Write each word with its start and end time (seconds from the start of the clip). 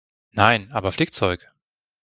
Nein, 0.31 0.71
aber 0.71 0.91
Flickzeug. 0.93 1.51